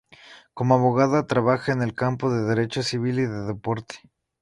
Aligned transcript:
Como 0.55 0.73
abogada 0.73 1.27
trabaja 1.27 1.73
en 1.73 1.83
el 1.83 1.93
campo 1.93 2.31
del 2.31 2.47
derecho 2.47 2.81
civil 2.81 3.19
y 3.19 3.27
del 3.27 3.45
deporte. 3.45 3.99